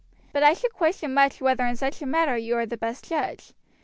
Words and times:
But 0.33 0.41
I 0.41 0.55
should 0.55 0.73
question 0.73 1.13
much 1.13 1.41
whether 1.41 1.63
in 1.63 1.75
such 1.75 2.01
a 2.01 2.07
matter 2.07 2.35
you 2.35 2.55
are 2.57 2.65
the 2.65 2.75
best 2.75 3.07
judge. 3.07 3.53